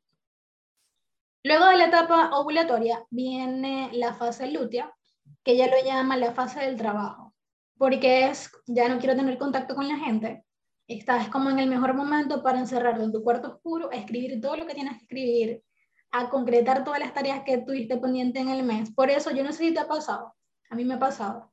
[1.42, 4.94] Luego de la etapa ovulatoria viene la fase lútea,
[5.42, 7.34] que ella lo llama la fase del trabajo,
[7.78, 10.44] porque es, ya no quiero tener contacto con la gente,
[10.88, 14.66] estás como en el mejor momento para encerrarte en tu cuarto oscuro, escribir todo lo
[14.66, 15.62] que tienes que escribir,
[16.10, 18.90] a concretar todas las tareas que tuviste pendiente en el mes.
[18.92, 20.34] Por eso yo no sé si te ha pasado,
[20.70, 21.52] a mí me ha pasado.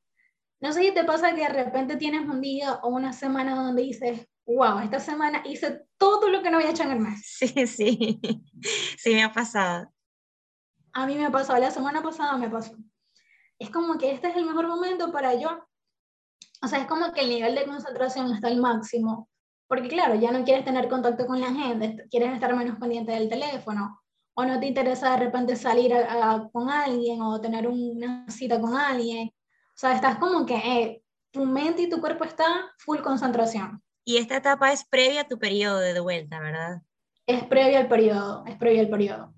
[0.59, 3.81] No sé si te pasa que de repente tienes un día o una semana donde
[3.81, 7.21] dices, wow, esta semana hice todo lo que no había hecho en el mes.
[7.25, 8.21] Sí, sí,
[8.97, 9.91] sí me ha pasado.
[10.93, 12.75] A mí me ha pasado, la semana pasada me pasó.
[13.59, 15.67] Es como que este es el mejor momento para yo.
[16.61, 19.29] O sea, es como que el nivel de concentración está al máximo.
[19.67, 23.27] Porque claro, ya no quieres tener contacto con la gente, quieres estar menos pendiente del
[23.27, 24.02] teléfono,
[24.35, 25.93] o no te interesa de repente salir
[26.51, 29.29] con alguien o tener una cita con alguien.
[29.29, 33.81] O sea, estás como que eh, tu mente y tu cuerpo está full concentración.
[34.05, 36.81] Y esta etapa es previa a tu periodo de vuelta, ¿verdad?
[37.25, 39.33] Es previa al periodo, es previa al periodo.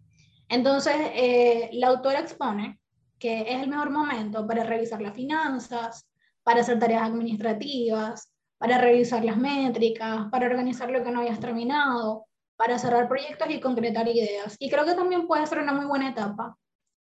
[0.50, 2.80] Entonces, eh, la autora expone
[3.20, 6.08] que es el mejor momento para revisar las finanzas,
[6.44, 12.28] para hacer tareas administrativas, para revisar las métricas, para organizar lo que no hayas terminado,
[12.56, 14.56] para cerrar proyectos y concretar ideas.
[14.60, 16.58] Y creo que también puede ser una muy buena etapa,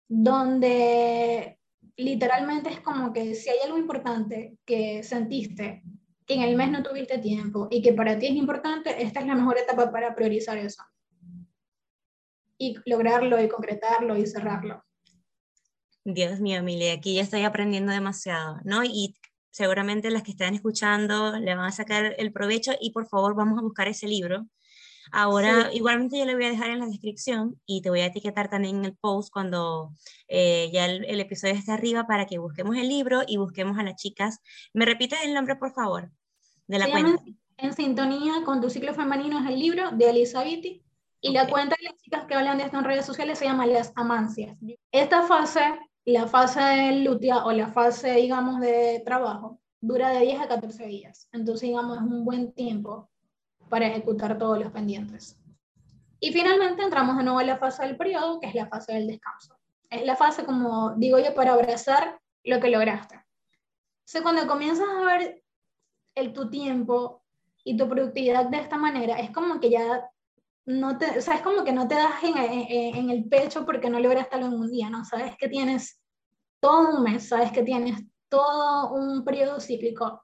[0.07, 1.59] donde
[1.97, 5.83] literalmente es como que si hay algo importante que sentiste
[6.25, 9.27] que en el mes no tuviste tiempo y que para ti es importante, esta es
[9.27, 10.83] la mejor etapa para priorizar eso.
[12.57, 14.83] Y lograrlo y concretarlo y cerrarlo.
[16.03, 18.83] Dios mío, Emilia, aquí ya estoy aprendiendo demasiado, ¿no?
[18.83, 19.15] Y
[19.51, 23.59] seguramente las que están escuchando le van a sacar el provecho y por favor vamos
[23.59, 24.47] a buscar ese libro
[25.11, 28.49] Ahora, igualmente yo le voy a dejar en la descripción y te voy a etiquetar
[28.49, 29.91] también en el post cuando
[30.27, 33.95] eh, ya el, episodio esté arriba para que busquemos el libro y busquemos a las
[33.95, 34.39] chicas.
[34.73, 36.09] ¿Me repites el nombre, por favor,
[36.67, 37.21] de la cuenta?
[37.57, 40.81] En sintonía con tu ciclo femenino es el libro de Elisa Vitti
[41.19, 43.67] y la cuenta de las chicas que hablan de esto en redes sociales se llama
[43.67, 44.57] Las Amancias.
[44.91, 45.61] Esta fase,
[46.05, 50.87] la fase de lutea o la fase, digamos, de trabajo, dura de 10 a 14
[50.87, 51.27] días.
[51.31, 53.09] Entonces, digamos, es un buen tiempo
[53.71, 55.39] para ejecutar todos los pendientes.
[56.19, 59.07] Y finalmente entramos de nuevo a la fase del periodo, que es la fase del
[59.07, 59.57] descanso.
[59.89, 63.15] Es la fase, como digo yo, para abrazar lo que lograste.
[63.15, 65.41] Entonces, cuando comienzas a ver
[66.15, 67.23] el, tu tiempo
[67.63, 70.05] y tu productividad de esta manera, es como que ya
[70.65, 74.35] no te, o sea, como que no te das en el pecho porque no lograste
[74.35, 75.05] algo en un día, ¿no?
[75.05, 75.99] Sabes que tienes
[76.59, 80.23] todo un mes, sabes que tienes todo un periodo cíclico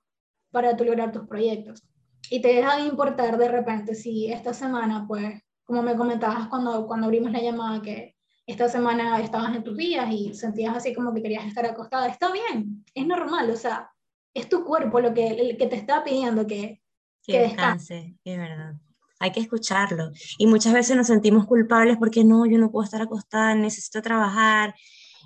[0.52, 1.82] para tu lograr tus proyectos
[2.30, 6.88] y te deja de importar de repente si esta semana, pues, como me comentabas cuando,
[6.88, 11.14] cuando abrimos la llamada, que esta semana estabas en tus días y sentías así como
[11.14, 13.92] que querías estar acostada, está bien, es normal, o sea,
[14.34, 16.82] es tu cuerpo lo que, el que te está pidiendo que,
[17.24, 18.16] que, descanse.
[18.24, 18.76] Es verdad.
[19.20, 20.12] Hay que escucharlo.
[20.38, 24.76] Y muchas veces nos sentimos culpables porque no, yo no puedo estar acostada, necesito trabajar.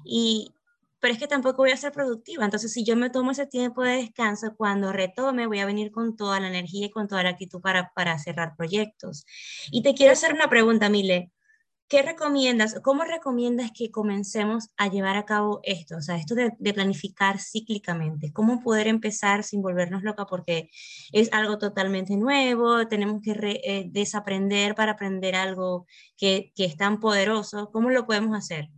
[0.05, 0.53] Y,
[1.01, 2.45] pero es que tampoco voy a ser productiva.
[2.45, 6.15] Entonces, si yo me tomo ese tiempo de descanso, cuando retome, voy a venir con
[6.15, 9.25] toda la energía y con toda la actitud para, para cerrar proyectos.
[9.71, 11.31] Y te quiero hacer una pregunta, Mile.
[11.87, 15.97] ¿Qué recomiendas, cómo recomiendas que comencemos a llevar a cabo esto?
[15.97, 18.31] O sea, esto de, planificar cíclicamente.
[18.31, 20.25] ¿Cómo poder empezar sin volvernos loca?
[20.25, 20.69] Porque
[21.11, 23.31] es algo totalmente nuevo, tenemos que
[23.65, 25.85] eh, desaprender para aprender algo
[26.15, 27.71] que, que es tan poderoso.
[27.73, 28.69] ¿Cómo lo podemos hacer?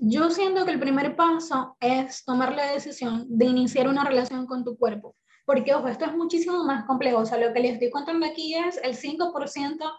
[0.00, 4.64] Yo siento que el primer paso es tomar la decisión de iniciar una relación con
[4.64, 7.90] tu cuerpo, porque ojo, esto es muchísimo más complejo, o sea, lo que les estoy
[7.90, 9.92] contando aquí es el 5%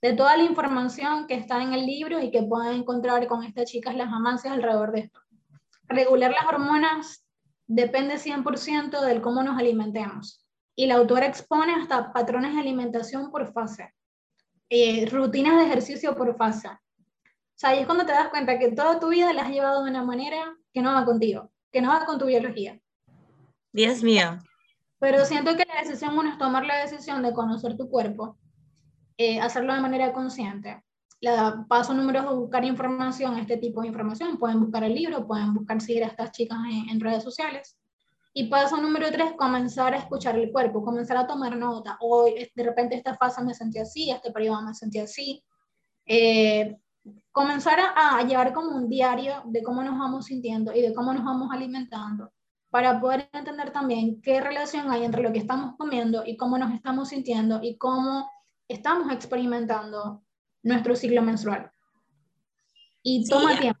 [0.00, 3.70] de toda la información que está en el libro y que pueden encontrar con estas
[3.70, 5.20] chicas las amancias alrededor de esto.
[5.88, 7.26] Regular las hormonas
[7.66, 10.42] depende 100% del cómo nos alimentemos.
[10.74, 13.94] Y la autora expone hasta patrones de alimentación por fase,
[14.70, 16.70] eh, rutinas de ejercicio por fase,
[17.54, 19.84] o sea, ahí es cuando te das cuenta que toda tu vida la has llevado
[19.84, 22.80] de una manera que no va contigo, que no va con tu biología.
[23.72, 24.38] Dios mío.
[24.98, 28.36] Pero siento que la decisión uno es tomar la decisión de conocer tu cuerpo,
[29.16, 30.82] eh, hacerlo de manera consciente.
[31.20, 34.36] La paso número es buscar información, este tipo de información.
[34.36, 36.58] Pueden buscar el libro, pueden buscar seguir a estas chicas
[36.90, 37.78] en, redes sociales.
[38.32, 41.96] Y paso número tres, comenzar a escuchar el cuerpo, comenzar a tomar nota.
[42.00, 45.44] Hoy, de repente, esta fase me sentí así, este periodo me sentí así.
[46.04, 46.76] Eh,
[47.32, 51.24] comenzar a, llevar como un diario de cómo nos vamos sintiendo y de cómo nos
[51.24, 52.32] vamos alimentando
[52.70, 56.72] para poder entender también qué relación hay entre lo que estamos comiendo y cómo nos
[56.74, 58.28] estamos sintiendo y cómo
[58.66, 60.24] estamos experimentando
[60.62, 61.70] nuestro ciclo menstrual.
[63.02, 63.80] Y toma tiempo.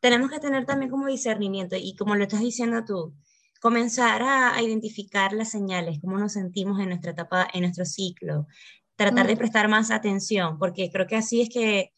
[0.00, 3.14] tenemos que tener también como discernimiento y como lo estás diciendo tú,
[3.60, 8.46] comenzar a, identificar las señales, cómo nos sentimos en nuestra etapa, en nuestro ciclo,
[8.94, 11.94] tratar de prestar más atención, porque creo que así es que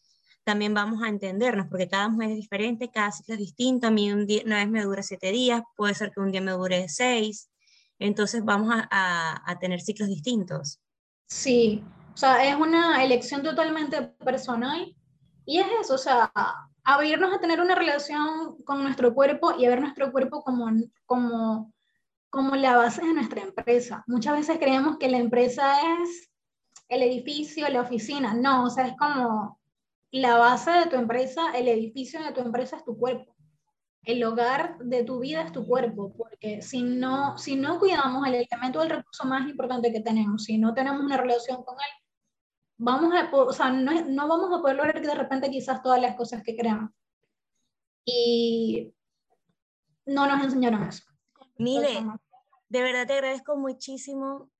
[0.46, 4.12] también vamos a entendernos, porque cada mujer es diferente, cada ciclo es distinto, a mí
[4.12, 6.88] un día, una vez me dura siete días, puede ser que un día me dure
[6.88, 7.50] seis,
[7.98, 10.80] entonces vamos a, a tener ciclos distintos.
[11.26, 11.82] Sí,
[12.14, 14.94] o sea, es una elección totalmente personal
[15.44, 16.30] y es eso, o sea,
[16.84, 20.70] abrirnos a tener una relación con nuestro cuerpo y a ver nuestro cuerpo como,
[21.06, 21.74] como,
[22.30, 24.04] como la base de nuestra empresa.
[24.06, 26.30] Muchas veces creemos que la empresa es
[26.88, 28.32] el edificio, la oficina.
[28.32, 29.58] No, o sea, es como
[30.10, 33.34] la base de tu empresa, el edificio de tu empresa es tu cuerpo.
[34.02, 38.34] El hogar de tu vida es tu cuerpo, porque si no, si no cuidamos el
[38.34, 42.04] elemento del recurso más importante que tenemos, si no tenemos una relación con él,
[42.78, 46.00] vamos a, o sea, no, no vamos a poder lograr que de repente quizás todas
[46.00, 46.90] las cosas que creamos.
[48.04, 48.92] Y
[50.06, 51.04] no nos enseñaron eso.
[51.58, 52.04] Mire,
[52.68, 54.50] de verdad te agradezco muchísimo.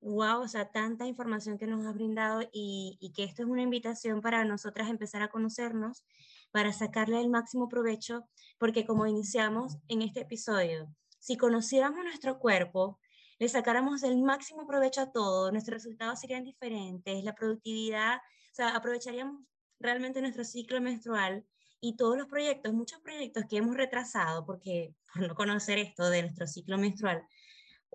[0.00, 3.62] Wow, o sea, tanta información que nos has brindado y, y, que esto es una
[3.62, 6.04] invitación para nosotras empezar a conocernos,
[6.50, 8.26] para sacarle el máximo provecho,
[8.58, 12.98] porque como iniciamos en este episodio, si conociéramos nuestro cuerpo,
[13.38, 18.76] le sacáramos el máximo provecho a todo, nuestros resultados serían diferentes, la productividad, o sea,
[18.76, 19.42] aprovecharíamos
[19.80, 21.44] realmente nuestro ciclo menstrual
[21.80, 26.22] y todos los proyectos, muchos proyectos que hemos retrasado porque por no conocer esto de
[26.22, 27.26] nuestro ciclo menstrual,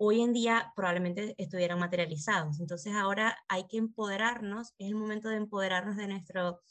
[0.02, 2.58] hoy en día probablemente estuvieran materializados.
[2.58, 6.62] Entonces ahora hay que empoderarnos, es el momento de empoderarnos de nuestro,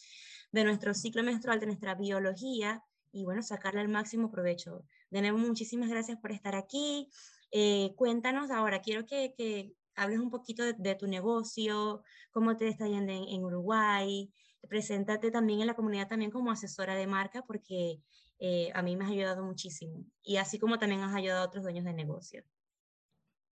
[0.52, 4.84] de nuestro ciclo menstrual, de nuestra biología y bueno, sacarle el máximo provecho.
[5.12, 7.08] De muchísimas gracias por estar aquí.
[7.52, 12.88] Eh, cuéntanos ahora, quiero que, que hables un poquito de, tu negocio, cómo te está
[12.88, 14.32] yendo en, Uruguay,
[14.68, 18.02] preséntate también en la comunidad también como asesora de marca porque
[18.40, 21.64] eh, a mí me has ayudado muchísimo y así como también has ayudado a otros
[21.64, 22.44] dueños de negocio.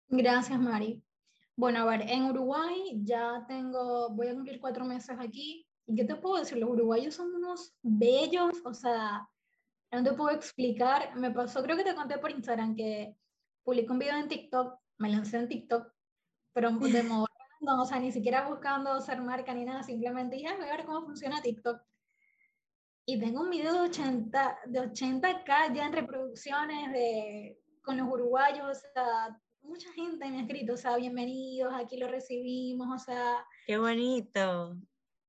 [0.08, 1.02] Gracias, Mari.
[1.56, 5.66] Bueno, a ver, en Uruguay ya tengo, voy a cumplir cuatro meses aquí.
[5.86, 6.58] ¿Y qué te puedo decir?
[6.58, 9.28] Los uruguayos son unos bellos, o sea,
[9.90, 11.16] no te puedo explicar.
[11.16, 13.16] Me pasó, creo que te conté por Instagram que
[13.64, 15.92] publico un video en TikTok, me lancé en TikTok,
[16.52, 16.70] pero
[17.02, 17.26] de modo
[17.60, 20.86] no, o sea, ni siquiera buscando ser marca ni nada, simplemente ya voy a ver
[20.86, 21.80] cómo funciona TikTok.
[23.06, 28.66] Y tengo un video de 80, de 80k ya en reproducciones de, con los uruguayos,
[28.66, 33.44] o sea, mucha gente me ha escrito, o sea, bienvenidos, aquí lo recibimos, o sea.
[33.66, 34.76] Qué bonito.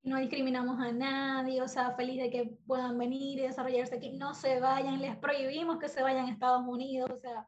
[0.03, 4.11] No discriminamos a nadie, o sea, feliz de que puedan venir y desarrollarse aquí.
[4.17, 7.47] No se vayan, les prohibimos que se vayan a Estados Unidos, o sea,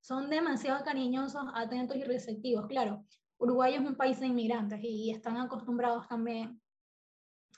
[0.00, 2.66] son demasiado cariñosos, atentos y receptivos.
[2.66, 3.04] Claro,
[3.38, 6.60] Uruguay es un país de inmigrantes y están acostumbrados también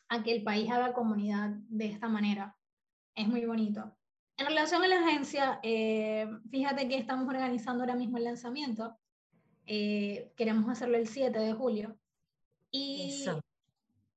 [0.09, 2.57] a que el país haga comunidad de esta manera.
[3.15, 3.97] Es muy bonito.
[4.43, 8.99] En relación a la agencia, eh, fíjate que estamos organizando ahora mismo el lanzamiento.
[9.67, 11.97] Eh, queremos hacerlo el 7 de julio.
[12.73, 13.25] Y,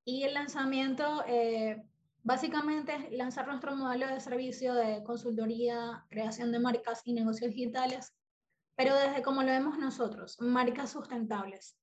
[0.03, 1.83] y el lanzamiento eh,
[2.23, 8.15] básicamente es lanzar nuestro modelo de servicio de consultoría, creación de marcas y negocios digitales
[8.75, 11.77] pero desde como lo vemos nosotros, marcas sustentables,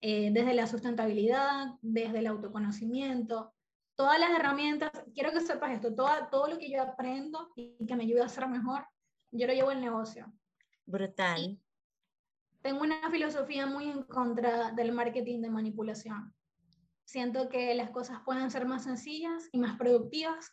[0.00, 3.52] eh, desde la sustentabilidad, desde el autoconocimiento,
[3.98, 7.96] todas las herramientas, quiero que sepas esto, todo, todo lo que yo aprendo y que
[7.96, 8.86] me ayude a ser mejor,
[9.32, 10.32] yo lo llevo al negocio.
[10.86, 11.60] Brutal.
[12.62, 16.32] tengo una filosofía muy en contra del marketing de manipulación.
[17.04, 20.52] Siento que las cosas pueden ser más sencillas y más productivas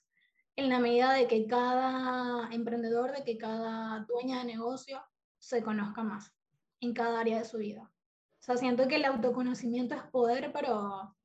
[0.55, 4.99] en la medida de que cada emprendedor, de que cada dueña de negocio
[5.37, 6.33] se conozca más
[6.79, 7.83] en cada área de su vida.
[7.83, 11.15] O sea, siento que el autoconocimiento es poder, pero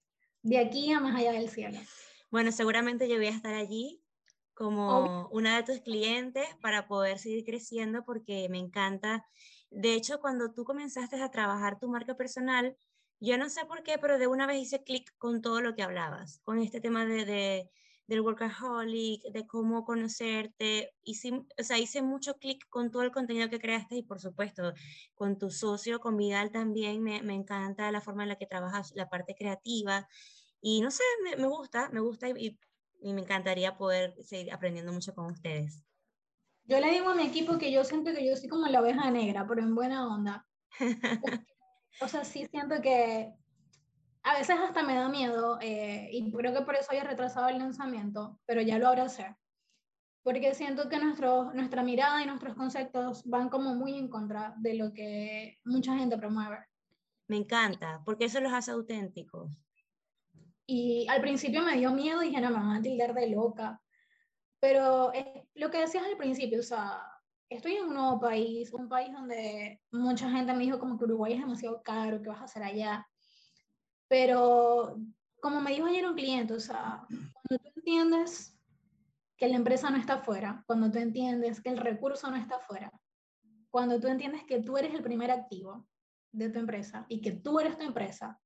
[0.42, 1.78] de aquí a más allá del cielo.
[2.30, 4.02] Bueno, seguramente yo voy a estar allí
[4.54, 9.26] como una de tus clientes para poder seguir creciendo porque me encanta.
[9.70, 12.76] De hecho, cuando tú comenzaste a trabajar tu marca personal,
[13.20, 15.82] yo no sé por qué, pero de una vez hice clic con todo lo que
[15.82, 17.70] hablabas, con este tema de,
[18.06, 20.94] del workaholic, de cómo conocerte.
[21.02, 24.72] Hice, o sea, hice mucho clic con todo el contenido que creaste y por supuesto
[25.14, 27.02] con tu socio, con Vidal también.
[27.02, 30.08] Me, me encanta la forma en la que trabajas la parte creativa.
[30.60, 32.58] Y no sé, me, me gusta, me gusta y,
[33.00, 35.82] y, me encantaría poder seguir aprendiendo mucho con ustedes.
[36.64, 39.10] Yo le digo a mi equipo que yo siento que yo soy como la oveja
[39.10, 40.46] negra, pero en buena onda.
[42.00, 43.32] o sea, sí siento que
[44.22, 47.58] a veces hasta me da miedo eh, y creo que por eso haya retrasado el
[47.58, 49.34] lanzamiento, pero ya lo hacer
[50.22, 54.74] Porque siento que nuestro, nuestra mirada y nuestros conceptos van como muy en contra de
[54.74, 56.58] lo que mucha gente promueve.
[57.28, 59.56] Me encanta, porque eso los hace auténticos.
[60.72, 63.82] Y al principio me dio miedo, dije, no, me van a tildar de loca.
[64.60, 67.02] Pero eh, lo que decías al principio, o sea,
[67.48, 71.32] estoy en un nuevo país, un país donde mucha gente me dijo como que Uruguay
[71.32, 73.04] es demasiado caro, ¿qué vas a hacer allá?
[74.06, 74.96] Pero
[75.40, 78.56] como me dijo ayer un cliente, o sea, cuando tú entiendes
[79.36, 82.92] que la empresa no está afuera, cuando tú entiendes que el recurso no está afuera,
[83.70, 85.88] cuando tú entiendes que tú eres el primer activo
[86.30, 88.40] de tu empresa y que tú eres tu empresa,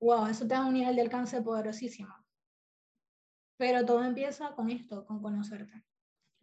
[0.00, 2.14] wow, eso te da un nivel de alcance poderosísimo.
[3.56, 5.84] Pero todo empieza con esto, con conocerte.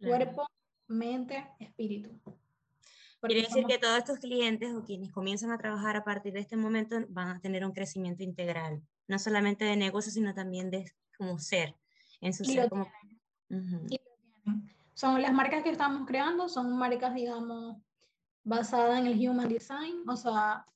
[0.00, 0.46] Cuerpo,
[0.88, 2.20] mente, espíritu.
[3.20, 6.56] Quiere decir que todos estos clientes o quienes comienzan a trabajar a partir de este
[6.56, 11.38] momento van a tener un crecimiento integral, no solamente de negocio, sino también de como
[11.38, 11.76] ser,
[12.20, 12.90] en su ser como...
[14.94, 17.76] Son las marcas que estamos creando, son marcas, digamos,
[18.42, 20.66] basadas en el Human Design, o sea,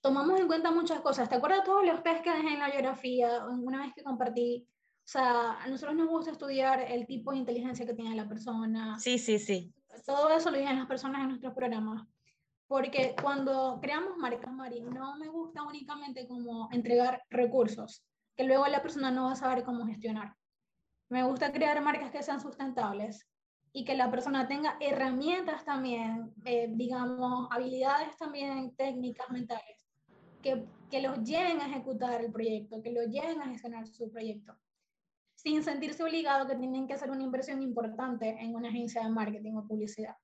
[0.00, 1.28] tomamos en cuenta muchas cosas.
[1.28, 4.68] ¿Te acuerdas de todos los test que dejé en la geografía una vez que compartí
[5.08, 8.98] o sea, a nosotros nos gusta estudiar el tipo de inteligencia que tiene la persona.
[8.98, 9.72] Sí, sí, sí.
[10.04, 12.06] Todo eso lo dicen las personas en nuestros programas.
[12.66, 18.04] Porque cuando creamos marcas, Mari, no me gusta únicamente como entregar recursos,
[18.36, 20.34] que luego la persona no va a saber cómo gestionar.
[21.08, 23.26] Me gusta crear marcas que sean sustentables
[23.72, 29.77] y que la persona tenga herramientas también, eh, digamos, habilidades también técnicas, mentales,
[30.42, 34.56] que, los lleven a ejecutar el proyecto, que los lleven a gestionar su proyecto
[35.34, 39.54] sin sentirse obligado que tienen que hacer una inversión importante en una agencia de marketing
[39.54, 40.16] o publicidad.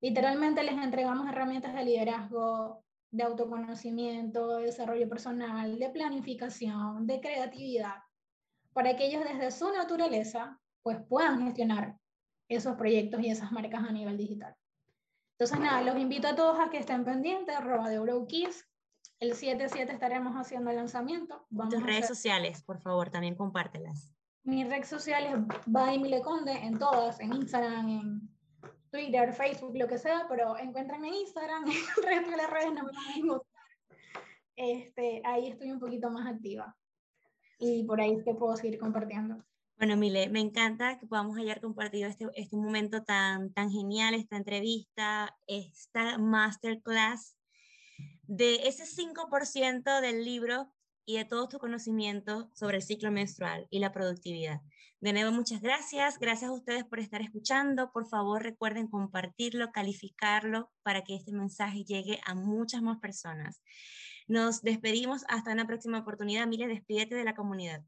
[0.00, 7.94] Literalmente les entregamos herramientas de liderazgo, de autoconocimiento, de desarrollo personal, de planificación, de creatividad,
[8.72, 11.96] para que ellos desde su naturaleza pues puedan gestionar
[12.48, 14.54] esos proyectos y esas marcas a nivel digital.
[15.38, 18.67] Entonces, nada, los invito a todos a que estén pendientes, de Eurokeys.
[19.20, 21.44] El 7-7 estaremos haciendo el lanzamiento.
[21.50, 24.12] Vamos Tus redes sociales, por favor, también compártelas.
[24.44, 25.34] Mis redes sociales,
[25.66, 28.28] by Mileconde, en todas, en Instagram, en
[28.90, 32.72] Twitter, Facebook, lo que sea, pero encuéntrenme en Instagram, en el resto de las redes
[32.72, 33.64] no me van a encontrar.
[34.54, 36.76] Este, ahí estoy un poquito más activa.
[37.58, 39.44] Y por ahí es que puedo seguir compartiendo.
[39.78, 44.36] Bueno, Mile, me encanta que podamos haber compartido este, este momento tan, tan genial, esta
[44.36, 47.37] entrevista, esta masterclass
[48.28, 50.70] de ese 5% del libro
[51.06, 54.60] y de todo tu conocimiento sobre el ciclo menstrual y la productividad.
[55.00, 56.18] De nuevo, muchas gracias.
[56.18, 57.90] Gracias a ustedes por estar escuchando.
[57.90, 63.62] Por favor, recuerden compartirlo, calificarlo para que este mensaje llegue a muchas más personas.
[64.26, 66.46] Nos despedimos hasta una próxima oportunidad.
[66.46, 67.82] Mire, despídete de la comunidad.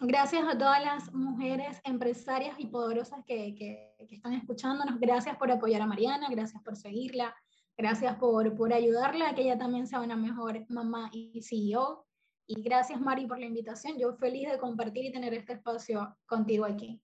[0.00, 4.98] Gracias a todas las mujeres empresarias y poderosas que, que, que, están escuchándonos.
[5.00, 7.34] Gracias por apoyar a Mariana, gracias por seguirla,
[7.76, 12.06] gracias por, por ayudarla que ella también sea una mejor mamá y CEO.
[12.46, 13.98] Y gracias, Mari, por la invitación.
[13.98, 17.00] Yo feliz de compartir y tener este espacio contigo aquí.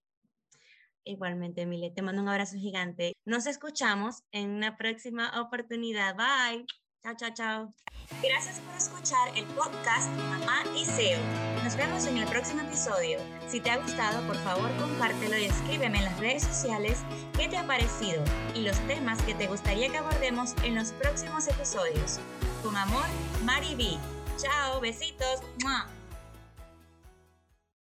[1.05, 3.15] Igualmente, Mile, te mando un abrazo gigante.
[3.25, 6.17] Nos escuchamos en una próxima oportunidad.
[6.17, 6.65] Bye.
[7.03, 7.75] Chao, chao, chao.
[8.23, 11.19] Gracias por escuchar el podcast Mamá y SEO.
[11.65, 13.19] Nos vemos en el próximo episodio.
[13.49, 17.03] Si te ha gustado, por favor, compártelo y escríbeme en las redes sociales
[17.37, 18.23] qué te ha parecido
[18.55, 22.21] y los temas que te gustaría que abordemos en los próximos episodios.
[22.63, 23.07] Con amor,
[23.45, 23.99] Mari B.
[24.39, 25.43] Chao, besitos.
[25.65, 25.89] ¡Mua!